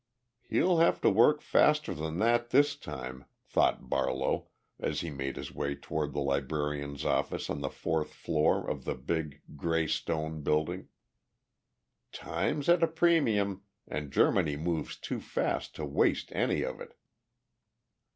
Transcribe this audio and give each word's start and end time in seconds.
"He'll 0.41 0.79
have 0.79 0.99
to 1.01 1.11
work 1.11 1.41
faster 1.41 1.93
than 1.93 2.17
that 2.17 2.49
this 2.49 2.75
time," 2.75 3.25
thought 3.45 3.87
Barlow, 3.87 4.47
as 4.79 5.01
he 5.01 5.11
made 5.11 5.35
his 5.35 5.53
way 5.53 5.75
toward 5.75 6.11
the 6.11 6.21
librarian's 6.21 7.05
office 7.05 7.51
on 7.51 7.61
the 7.61 7.69
fourth 7.69 8.11
floor 8.11 8.67
of 8.67 8.83
the 8.85 8.95
big 8.95 9.43
gray 9.55 9.85
stone 9.85 10.41
building. 10.41 10.87
"Time's 12.11 12.67
at 12.67 12.81
a 12.81 12.87
premium 12.87 13.61
and 13.87 14.11
Germany 14.11 14.57
moves 14.57 14.97
too 14.97 15.19
fast 15.19 15.75
to 15.75 15.85
waste 15.85 16.31
any 16.31 16.63
of 16.63 16.81
it." 16.81 16.95